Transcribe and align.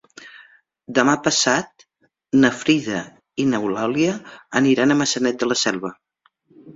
Demà 0.99 1.13
passat 1.25 1.83
na 2.43 2.49
Frida 2.61 3.01
i 3.43 3.45
n'Eulàlia 3.51 4.15
aniran 4.61 4.95
a 4.95 4.97
Maçanet 5.03 5.39
de 5.45 5.51
la 5.51 5.59
Selva. 5.65 5.93